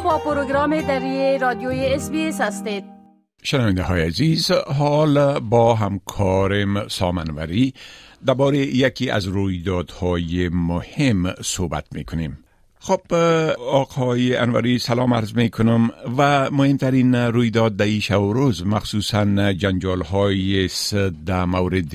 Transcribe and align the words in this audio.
با 0.00 0.18
پروگرام 0.18 0.80
دری 0.80 1.38
رادیوی 1.38 1.86
اس 1.86 2.40
هستید. 2.40 2.84
شنونده 3.42 3.82
های 3.82 4.02
عزیز 4.02 4.50
حال 4.50 5.40
با 5.40 5.74
همکارم 5.74 6.88
سامنوری 6.88 7.74
درباره 8.26 8.58
یکی 8.58 9.10
از 9.10 9.26
رویدادهای 9.26 10.48
مهم 10.48 11.34
صحبت 11.42 11.84
می 11.92 12.04
کنیم 12.04 12.41
خب 12.84 13.14
آقای 13.72 14.36
انوری 14.36 14.78
سلام 14.78 15.14
عرض 15.14 15.34
می 15.34 15.50
کنم 15.50 15.90
و 16.18 16.50
مهمترین 16.50 17.14
رویداد 17.14 17.76
در 17.76 18.18
و 18.18 18.32
روز 18.32 18.66
مخصوصا 18.66 19.52
جنجال 19.52 20.02
های 20.02 20.68
در 21.26 21.44
مورد 21.44 21.92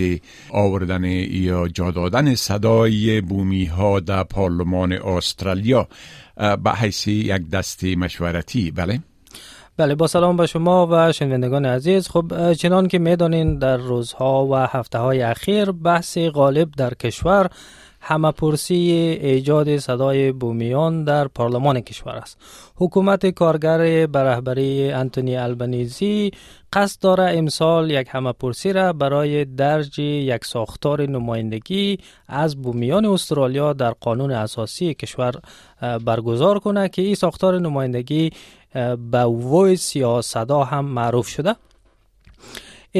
آوردن 0.49 1.03
یا 1.03 1.67
جا 1.67 1.91
دادن 1.91 2.35
صدای 2.35 3.21
بومی 3.21 3.65
ها 3.65 3.99
در 3.99 4.23
پارلمان 4.23 4.93
استرالیا 4.93 5.87
به 6.63 6.71
حیث 6.71 7.07
یک 7.07 7.49
دست 7.49 7.83
مشورتی 7.83 8.71
بله؟ 8.71 8.99
بله 9.77 9.95
با 9.95 10.07
سلام 10.07 10.37
به 10.37 10.45
شما 10.45 10.87
و 10.91 11.11
شنوندگان 11.11 11.65
عزیز 11.65 12.07
خب 12.09 12.53
چنان 12.53 12.87
که 12.87 12.99
می‌دانین 12.99 13.57
در 13.57 13.77
روزها 13.77 14.47
و 14.47 14.55
هفته 14.55 14.97
های 14.97 15.21
اخیر 15.21 15.71
بحث 15.71 16.17
غالب 16.17 16.71
در 16.71 16.93
کشور 16.93 17.49
همه 17.99 18.31
پرسی 18.31 18.75
ایجاد 19.21 19.77
صدای 19.77 20.31
بومیان 20.31 21.03
در 21.03 21.27
پارلمان 21.27 21.79
کشور 21.79 22.15
است. 22.15 22.37
حکومت 22.75 23.25
کارگر 23.25 24.07
به 24.07 24.19
رهبری 24.19 24.91
انتونی 24.91 25.37
البنیزی 25.37 26.31
قصد 26.73 27.01
داره 27.01 27.37
امسال 27.37 27.91
یک 27.91 28.07
همه 28.11 28.31
پرسی 28.31 28.73
را 28.73 28.93
برای 28.93 29.45
درج 29.45 29.99
یک 29.99 30.45
ساختار 30.45 31.09
نمایندگی 31.09 31.97
از 32.27 32.61
بومیان 32.61 33.05
استرالیا 33.05 33.73
در 33.73 33.91
قانون 33.91 34.31
اساسی 34.31 34.93
کشور 34.93 35.33
برگزار 36.05 36.59
کنه 36.59 36.89
که 36.89 37.01
این 37.01 37.15
ساختار 37.15 37.59
نمایندگی 37.59 38.31
به 39.11 39.23
وویس 39.23 39.95
یا 39.95 40.21
صدا 40.21 40.63
هم 40.63 40.85
معروف 40.85 41.27
شده. 41.27 41.55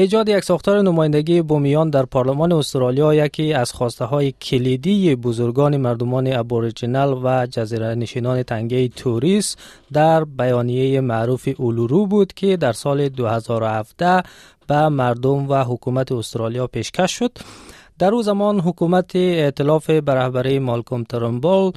ایجاد 0.00 0.28
یک 0.28 0.44
ساختار 0.44 0.82
نمایندگی 0.82 1.42
بومیان 1.42 1.90
در 1.90 2.04
پارلمان 2.04 2.52
استرالیا 2.52 3.14
یکی 3.14 3.52
از 3.52 3.72
خواسته 3.72 4.04
های 4.04 4.32
کلیدی 4.32 5.16
بزرگان 5.16 5.76
مردمان 5.76 6.32
ابوریجینال 6.32 7.20
و 7.24 7.46
جزیره 7.46 7.94
نشینان 7.94 8.42
تنگه 8.42 8.88
توریس 8.88 9.56
در 9.92 10.24
بیانیه 10.24 11.00
معروف 11.00 11.48
اولورو 11.56 12.06
بود 12.06 12.32
که 12.32 12.56
در 12.56 12.72
سال 12.72 13.08
2017 13.08 14.22
به 14.66 14.88
مردم 14.88 15.48
و 15.48 15.64
حکومت 15.64 16.12
استرالیا 16.12 16.66
پیشکش 16.66 17.18
شد. 17.18 17.32
در 17.98 18.14
او 18.14 18.22
زمان 18.22 18.60
حکومت 18.60 19.16
ائتلاف 19.16 19.90
برهبری 19.90 20.58
مالکوم 20.58 21.04
ترمبول 21.04 21.72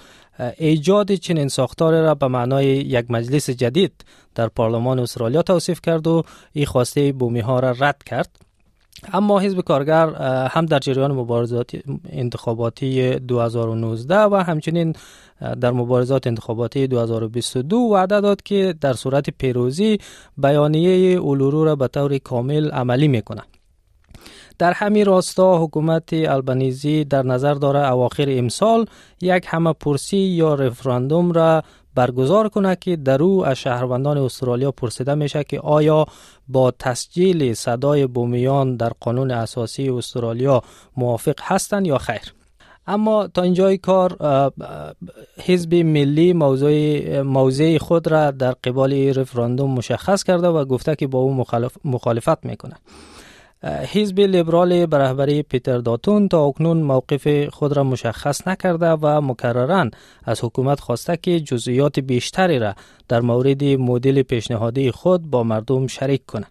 ایجاد 0.57 1.11
چنین 1.13 1.47
ساختار 1.47 2.01
را 2.01 2.15
به 2.15 2.27
معنای 2.27 2.65
یک 2.65 3.11
مجلس 3.11 3.49
جدید 3.49 4.05
در 4.35 4.47
پارلمان 4.47 4.99
استرالیا 4.99 5.41
توصیف 5.41 5.81
کرد 5.81 6.07
و 6.07 6.23
این 6.53 6.65
خواسته 6.65 7.11
بومی 7.11 7.39
ها 7.39 7.59
را 7.59 7.71
رد 7.71 8.03
کرد. 8.03 8.29
اما 9.13 9.39
حزب 9.39 9.61
کارگر 9.61 10.09
هم 10.47 10.65
در 10.65 10.79
جریان 10.79 11.11
مبارزات 11.11 11.71
انتخاباتی 12.09 13.19
2019 13.19 14.15
و 14.17 14.35
همچنین 14.35 14.95
در 15.61 15.71
مبارزات 15.71 16.27
انتخاباتی 16.27 16.87
2022 16.87 17.77
وعده 17.77 18.21
داد 18.21 18.41
که 18.41 18.75
در 18.81 18.93
صورت 18.93 19.29
پیروزی 19.29 19.97
بیانیه 20.37 21.17
اولورو 21.17 21.63
را 21.63 21.75
به 21.75 21.87
طور 21.87 22.17
کامل 22.17 22.71
عملی 22.71 23.07
می‌کنه 23.07 23.41
در 24.61 24.73
همین 24.73 25.05
راستا 25.05 25.57
حکومت 25.63 26.13
البنیزی 26.13 27.03
در 27.03 27.23
نظر 27.23 27.53
داره 27.53 27.91
اواخر 27.91 28.25
امسال 28.29 28.85
یک 29.21 29.45
همه 29.47 29.73
پرسی 29.73 30.17
یا 30.17 30.55
رفراندوم 30.55 31.31
را 31.31 31.63
برگزار 31.95 32.49
کنه 32.49 32.75
که 32.75 32.95
در 32.95 33.23
او 33.23 33.45
از 33.45 33.57
شهروندان 33.57 34.17
استرالیا 34.17 34.71
پرسیده 34.71 35.15
میشه 35.15 35.43
که 35.43 35.59
آیا 35.59 36.05
با 36.47 36.71
تسجیل 36.71 37.53
صدای 37.53 38.07
بومیان 38.07 38.75
در 38.75 38.91
قانون 38.99 39.31
اساسی 39.31 39.89
استرالیا 39.89 40.61
موافق 40.97 41.35
هستند 41.41 41.87
یا 41.87 41.97
خیر. 41.97 42.33
اما 42.87 43.27
تا 43.27 43.41
اینجای 43.41 43.77
کار 43.77 44.17
حزب 45.37 45.75
ملی 45.75 46.33
موضوع 46.33 47.21
موضع 47.21 47.77
خود 47.77 48.07
را 48.07 48.31
در 48.31 48.51
قبال 48.51 48.93
رفراندوم 48.93 49.71
مشخص 49.71 50.23
کرده 50.23 50.47
و 50.47 50.65
گفته 50.65 50.95
که 50.95 51.07
با 51.07 51.19
او 51.19 51.45
مخالفت 51.85 52.45
می‌کنه. 52.45 52.75
حزب 53.63 54.19
لیبرال 54.19 54.85
به 54.85 55.41
پیتر 55.41 55.77
داتون 55.77 56.27
تا 56.27 56.45
اکنون 56.45 56.77
موقف 56.77 57.49
خود 57.49 57.77
را 57.77 57.83
مشخص 57.83 58.47
نکرده 58.47 58.89
و 58.91 59.21
مکررا 59.21 59.89
از 60.23 60.43
حکومت 60.43 60.79
خواسته 60.79 61.17
که 61.17 61.39
جزئیات 61.39 61.99
بیشتری 61.99 62.59
را 62.59 62.75
در 63.07 63.21
مورد 63.21 63.63
مدل 63.63 64.21
پیشنهادی 64.21 64.91
خود 64.91 65.29
با 65.29 65.43
مردم 65.43 65.87
شریک 65.87 66.25
کنه. 66.25 66.45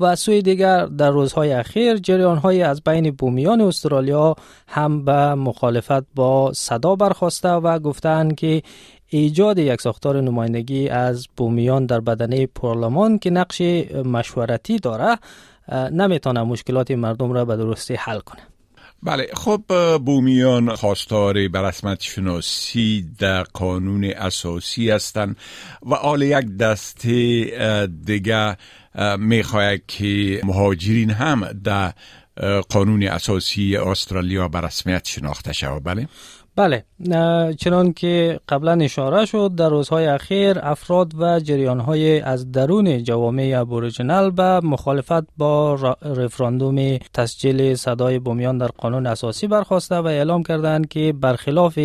و 0.00 0.04
از 0.04 0.20
سوی 0.20 0.42
دیگر 0.42 0.86
در 0.86 1.10
روزهای 1.10 1.52
اخیر 1.52 1.96
جریان 1.96 2.36
های 2.36 2.62
از 2.62 2.82
بین 2.82 3.10
بومیان 3.10 3.60
استرالیا 3.60 4.34
هم 4.68 5.04
به 5.04 5.34
مخالفت 5.34 6.06
با 6.14 6.52
صدا 6.52 6.96
برخواسته 6.96 7.48
و 7.48 7.78
گفتند 7.78 8.34
که 8.34 8.62
ایجاد 9.08 9.58
یک 9.58 9.80
ساختار 9.80 10.20
نمایندگی 10.20 10.88
از 10.88 11.26
بومیان 11.36 11.86
در 11.86 12.00
بدنه 12.00 12.46
پارلمان 12.46 13.18
که 13.18 13.30
نقش 13.30 13.62
مشورتی 14.04 14.78
داره 14.78 15.18
نمی‌تونه 15.72 16.42
مشکلات 16.42 16.90
مردم 16.90 17.32
را 17.32 17.44
به 17.44 17.56
درستی 17.56 17.94
حل 17.94 18.20
کنه 18.20 18.42
بله 19.02 19.28
خب 19.34 19.62
بومیان 20.04 20.74
خواستار 20.74 21.48
به 21.48 21.60
رسمت 21.60 22.02
شناسی 22.02 23.06
در 23.18 23.42
قانون 23.42 24.04
اساسی 24.04 24.90
هستند 24.90 25.36
و 25.82 25.94
آل 25.94 26.22
یک 26.22 26.56
دسته 26.56 27.88
دیگه 28.04 28.56
می‌خواهد 29.18 29.82
که 29.86 30.40
مهاجرین 30.44 31.10
هم 31.10 31.52
در 31.64 31.92
قانون 32.68 33.02
اساسی 33.02 33.76
استرالیا 33.76 34.48
به 34.48 34.60
رسمیت 34.60 35.06
شناخته 35.06 35.52
شود. 35.52 35.84
بله؟ 35.84 36.08
بله 36.56 36.84
چنان 37.54 37.92
که 37.92 38.40
قبلا 38.48 38.72
اشاره 38.72 39.24
شد 39.24 39.54
در 39.56 39.68
روزهای 39.68 40.06
اخیر 40.06 40.58
افراد 40.62 41.12
و 41.18 41.40
جریانهای 41.40 42.20
از 42.20 42.52
درون 42.52 43.02
جوامع 43.02 43.54
ابوریجینال 43.56 44.30
به 44.30 44.60
مخالفت 44.60 45.26
با 45.36 45.74
رفراندوم 46.02 46.98
تسجیل 47.14 47.74
صدای 47.74 48.18
بومیان 48.18 48.58
در 48.58 48.66
قانون 48.66 49.06
اساسی 49.06 49.46
برخواسته 49.46 49.94
و 49.94 50.06
اعلام 50.06 50.42
کردند 50.42 50.88
که 50.88 51.14
برخلاف 51.20 51.78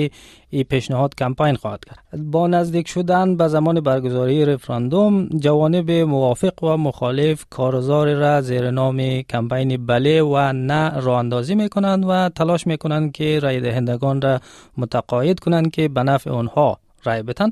این 0.54 0.64
پیشنهاد 0.64 1.16
کمپاین 1.16 1.56
خواهد 1.56 1.86
کرد. 1.86 2.22
با 2.32 2.48
نزدیک 2.48 2.88
شدن 2.88 3.38
به 3.38 3.48
زمان 3.48 3.80
برگزاری 3.80 4.46
رفراندوم 4.46 5.28
جوانب 5.28 5.92
موافق 5.92 6.64
و 6.64 6.78
مخالف 6.78 7.46
کارزار 7.50 8.14
را 8.14 8.42
زیر 8.42 8.72
نام 8.72 9.22
کمپین 9.22 9.86
بله 9.86 10.22
و 10.22 10.54
نه 10.54 11.00
راه 11.00 11.20
اندازی 11.20 11.56
می 11.56 11.70
کنند 11.70 12.06
و 12.08 12.30
تلاش 12.30 12.68
می 12.68 12.78
کنند 12.78 13.12
که 13.12 13.40
رای 13.40 13.60
دهندگان 13.60 14.22
را 14.22 14.40
متقاعد 14.78 15.40
کنند 15.40 15.72
که 15.72 15.88
به 15.88 16.04
نفع 16.04 16.32
آنها 16.32 16.78
رای 17.04 17.24
بتن 17.24 17.52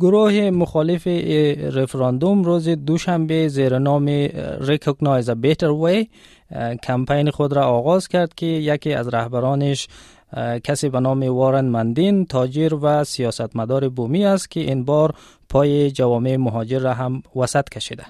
گروه 0.00 0.50
مخالف 0.50 1.06
رفراندوم 1.76 2.42
روز 2.42 2.68
دوشنبه 2.68 3.48
زیر 3.48 3.78
نام 3.78 4.26
Recognize 4.58 5.26
a 5.28 5.34
Better 5.44 5.70
Way 5.82 6.06
کمپین 6.82 7.30
خود 7.30 7.52
را 7.52 7.64
آغاز 7.64 8.08
کرد 8.08 8.34
که 8.34 8.46
یکی 8.46 8.92
از 8.92 9.08
رهبرانش 9.08 9.88
کسی 10.64 10.88
به 10.88 11.00
نام 11.00 11.22
وارن 11.22 11.64
مندین 11.64 12.26
تاجر 12.26 12.74
و 12.82 13.04
سیاستمدار 13.04 13.88
بومی 13.88 14.24
است 14.24 14.50
که 14.50 14.60
این 14.60 14.84
بار 14.84 15.14
پای 15.48 15.90
جوامع 15.90 16.36
مهاجر 16.36 16.78
را 16.78 16.94
هم 16.94 17.22
وسط 17.36 17.68
کشیده. 17.68 18.04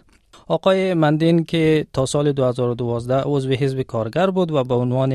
آقای 0.48 0.94
مندین 0.94 1.44
که 1.44 1.86
تا 1.92 2.06
سال 2.06 2.32
2012 2.32 3.22
عضو 3.26 3.50
حزب 3.50 3.82
کارگر 3.82 4.30
بود 4.30 4.52
و 4.52 4.64
به 4.64 4.74
عنوان 4.74 5.12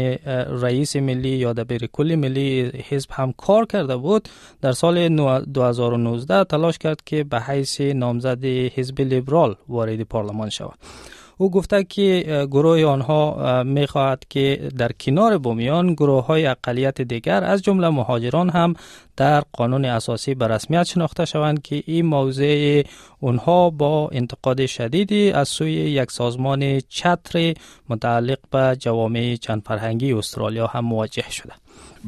رئیس 0.62 0.96
ملی 0.96 1.30
یا 1.30 1.54
دبیر 1.54 1.88
کلی 1.88 2.16
ملی 2.16 2.72
حزب 2.90 3.10
هم 3.12 3.32
کار 3.32 3.66
کرده 3.66 3.98
بود 3.98 4.30
در 4.62 4.72
سال 4.72 5.10
2019 5.44 6.44
تلاش 6.44 6.78
کرد 6.78 7.02
که 7.06 7.24
به 7.24 7.40
حیث 7.40 7.82
نامزد 7.82 8.46
حزب 8.46 9.02
لیبرال 9.02 9.56
وارد 9.68 10.02
پارلمان 10.02 10.50
شود. 10.50 10.80
او 11.38 11.52
گفته 11.52 11.84
که 11.84 12.24
گروه 12.52 12.84
آنها 12.84 13.64
می 13.64 13.88
خواهد 13.88 14.24
که 14.30 14.70
در 14.78 14.92
کنار 15.00 15.38
بومیان 15.38 15.94
گروه 15.94 16.26
های 16.26 16.46
اقلیت 16.46 17.02
دیگر 17.02 17.44
از 17.44 17.62
جمله 17.62 17.90
مهاجران 17.90 18.50
هم 18.50 18.74
در 19.18 19.44
قانون 19.54 19.86
اساسی 19.86 20.36
به 20.36 20.48
رسمیت 20.48 20.84
شناخته 20.84 21.26
شوند 21.26 21.62
که 21.62 21.84
این 21.86 22.06
موضع 22.06 22.84
اونها 23.20 23.70
با 23.70 24.10
انتقاد 24.12 24.66
شدیدی 24.66 25.32
از 25.32 25.48
سوی 25.48 25.72
یک 25.72 26.12
سازمان 26.12 26.80
چتر 26.80 27.54
متعلق 27.90 28.40
به 28.52 28.76
جوامع 28.80 29.36
چند 29.36 29.64
فرهنگی 29.66 30.14
استرالیا 30.14 30.68
هم 30.68 30.86
مواجه 30.86 31.32
شده. 31.32 31.54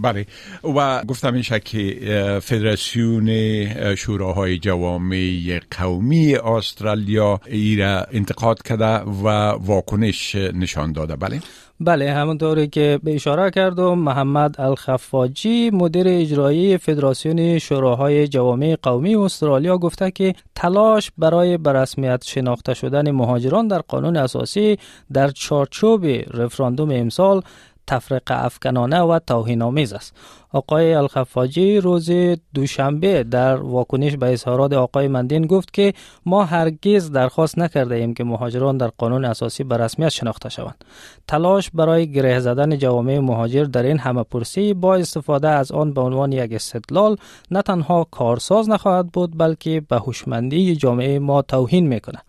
بله. 0.01 0.25
و 0.63 1.03
گفتم 1.03 1.33
میشه 1.33 1.59
که 1.59 2.39
فدراسیون 2.43 3.95
شوراهای 3.95 4.57
جوامع 4.57 5.59
قومی 5.71 6.35
استرالیا 6.35 7.41
ای 7.47 7.75
را 7.75 8.03
انتقاد 8.11 8.61
کرده 8.61 9.03
و 9.23 9.27
واکنش 9.49 10.35
نشان 10.35 10.91
داده. 10.91 11.15
بله. 11.15 11.39
بله 11.79 12.13
همونطوری 12.13 12.67
که 12.67 12.99
به 13.03 13.15
اشاره 13.15 13.51
کردم 13.51 13.93
محمد 13.93 14.61
الخفاجی 14.61 15.69
مدیر 15.69 16.07
اجرایی 16.09 16.77
فدراسیون 16.77 17.59
شوراهای 17.59 18.27
جوامع 18.27 18.77
قومی 18.81 19.15
استرالیا 19.15 19.77
گفته 19.77 20.11
که 20.11 20.33
تلاش 20.55 21.11
برای 21.17 21.57
برسمیت 21.57 22.23
شناخته 22.23 22.73
شدن 22.73 23.11
مهاجران 23.11 23.67
در 23.67 23.79
قانون 23.79 24.17
اساسی 24.17 24.77
در 25.13 25.29
چارچوب 25.31 26.05
رفراندوم 26.33 26.91
امسال 26.91 27.41
تفرقه 27.87 28.45
افکنانه 28.45 29.01
و 29.01 29.19
توهین 29.27 29.61
آمیز 29.61 29.93
است. 29.93 30.13
آقای 30.51 30.93
الخفاجی 30.93 31.77
روز 31.77 32.09
دوشنبه 32.53 33.23
در 33.23 33.55
واکنش 33.55 34.15
به 34.15 34.33
اظهارات 34.33 34.73
آقای 34.73 35.07
مندین 35.07 35.45
گفت 35.45 35.73
که 35.73 35.93
ما 36.25 36.43
هرگز 36.43 37.11
درخواست 37.11 37.59
نکرده 37.59 37.95
ایم 37.95 38.13
که 38.13 38.23
مهاجران 38.23 38.77
در 38.77 38.87
قانون 38.87 39.25
اساسی 39.25 39.63
به 39.63 39.77
رسمیت 39.77 40.09
شناخته 40.09 40.49
شوند. 40.49 40.85
تلاش 41.27 41.69
برای 41.73 42.11
گره 42.11 42.39
زدن 42.39 42.77
جوامع 42.77 43.19
مهاجر 43.19 43.63
در 43.63 43.83
این 43.83 43.99
همه 43.99 44.23
پرسی 44.23 44.73
با 44.73 44.95
استفاده 44.95 45.49
از 45.49 45.71
آن 45.71 45.93
به 45.93 46.01
عنوان 46.01 46.31
یک 46.31 46.53
استدلال 46.53 47.17
نه 47.51 47.61
تنها 47.61 48.03
کارساز 48.11 48.69
نخواهد 48.69 49.07
بود 49.07 49.37
بلکه 49.37 49.81
به 49.89 49.97
هوشمندی 49.97 50.75
جامعه 50.75 51.19
ما 51.19 51.41
توهین 51.41 51.87
می‌کنه 51.87 52.19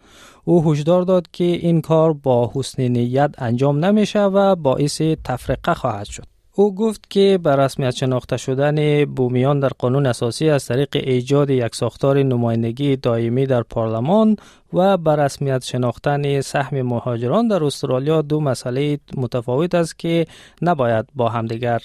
او 0.45 0.73
هشدار 0.73 1.03
داد 1.03 1.27
که 1.33 1.45
این 1.45 1.81
کار 1.81 2.13
با 2.13 2.51
حسن 2.55 2.83
نیت 2.83 3.31
انجام 3.39 3.85
نمیشه 3.85 4.23
و 4.23 4.57
باعث 4.57 5.03
تفرقه 5.25 5.75
خواهد 5.75 6.07
شد. 6.07 6.25
او 6.59 6.75
گفت 6.75 7.11
که 7.11 7.39
بر 7.43 7.57
رسمیت 7.57 7.91
شناخته 7.91 8.37
شدن 8.37 9.05
بومیان 9.05 9.61
در 9.61 9.69
قانون 9.69 10.07
اساسی 10.07 10.51
از 10.51 10.67
طریق 10.67 10.89
ایجاد 10.93 11.51
یک 11.51 11.75
ساختار 11.75 12.23
نمایندگی 12.23 12.97
دائمی 12.97 13.47
در 13.47 13.63
پارلمان 13.63 14.37
و 14.73 14.97
بر 14.97 15.17
رسمیت 15.17 15.65
شناختن 15.65 16.41
سهم 16.41 16.83
مهاجران 16.83 17.49
در 17.49 17.65
استرالیا 17.65 18.23
دو 18.23 18.41
مسئله 18.41 18.99
متفاوت 19.17 19.75
است 19.75 19.99
که 19.99 20.27
نباید 20.63 21.07
با 21.15 21.29
همدیگر 21.29 21.81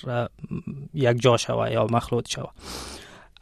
یک 0.93 1.21
جا 1.21 1.37
شود 1.37 1.71
یا 1.71 1.87
مخلوط 1.91 2.29
شود. 2.29 2.49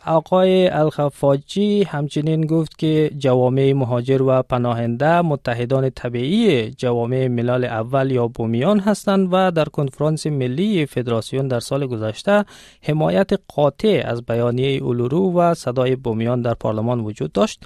آقای 0.06 0.68
الخفاجی 0.68 1.83
همچنین 1.83 2.45
گفت 2.45 2.77
که 2.77 3.12
جوامع 3.18 3.74
مهاجر 3.74 4.21
و 4.21 4.42
پناهنده 4.42 5.21
متحدان 5.21 5.89
طبیعی 5.89 6.71
جوامع 6.71 7.27
ملل 7.27 7.63
اول 7.63 8.12
یا 8.12 8.27
بومیان 8.27 8.80
هستند 8.80 9.30
و 9.31 9.51
در 9.51 9.65
کنفرانس 9.65 10.27
ملی 10.27 10.86
فدراسیون 10.86 11.48
در 11.48 11.59
سال 11.59 11.88
گذشته 11.88 12.45
حمایت 12.81 13.30
قاطع 13.56 14.03
از 14.06 14.25
بیانیه 14.25 14.83
اولورو 14.83 15.33
و 15.33 15.53
صدای 15.53 15.95
بومیان 15.95 16.42
در 16.42 16.53
پارلمان 16.53 17.00
وجود 17.00 17.31
داشت. 17.31 17.63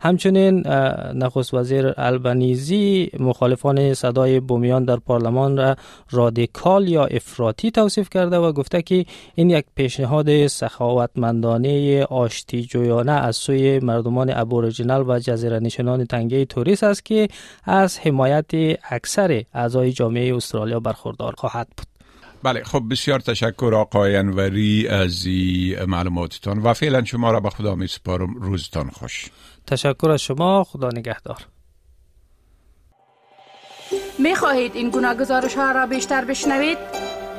همچنین 0.00 0.66
نخست 1.14 1.54
وزیر 1.54 1.94
البنیزی 1.96 3.10
مخالفان 3.20 3.94
صدای 3.94 4.40
بومیان 4.40 4.84
در 4.84 4.96
پارلمان 4.96 5.56
را 5.56 5.76
رادیکال 6.10 6.88
یا 6.88 7.04
افراطی 7.04 7.70
توصیف 7.70 8.08
کرده 8.10 8.36
و 8.36 8.52
گفته 8.52 8.82
که 8.82 9.04
این 9.34 9.50
یک 9.50 9.64
پیشنهاد 9.74 10.46
سخاوتمندانه 10.46 11.68
آشتی 12.10 12.62
جویانه 12.62 13.12
از 13.12 13.36
سوی 13.36 13.78
مردمان 13.78 14.30
ابوریجینال 14.36 15.10
و 15.10 15.18
جزیره 15.18 15.58
نشینان 15.58 16.04
تنگه 16.04 16.44
توریست 16.44 16.84
است 16.84 17.04
که 17.04 17.28
از 17.64 17.98
حمایت 17.98 18.50
اکثر 18.90 19.44
اعضای 19.54 19.92
جامعه 19.92 20.36
استرالیا 20.36 20.80
برخوردار 20.80 21.34
خواهد 21.38 21.68
بود. 21.76 21.86
بله 22.42 22.64
خب 22.64 22.82
بسیار 22.90 23.20
تشکر 23.20 23.72
آقای 23.74 24.16
انوری 24.16 24.88
از 24.88 25.26
معلوماتتان 25.86 26.58
و 26.58 26.72
فعلا 26.72 27.04
شما 27.04 27.30
را 27.30 27.40
به 27.40 27.50
خدا 27.50 27.74
می 27.74 27.86
سپارم 27.86 28.34
روزتان 28.34 28.90
خوش. 28.90 29.26
تشکر 29.66 30.10
از 30.10 30.20
شما. 30.20 30.64
خدا 30.64 30.88
نگهدار. 30.88 31.46
می 34.18 34.34
خواهید 34.34 34.76
این 34.76 34.90
گونه 34.90 35.14
گزارش 35.14 35.54
ها 35.54 35.72
را 35.72 35.86
بیشتر 35.86 36.24
بشنوید؟ 36.24 36.78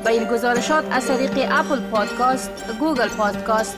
با 0.06 0.10
این 0.10 0.24
گزارشات 0.24 0.86
از 0.92 1.08
طریق 1.08 1.32
اپل 1.52 1.80
پادکاست، 1.80 2.52
گوگل 2.80 3.08
پادکاست، 3.08 3.78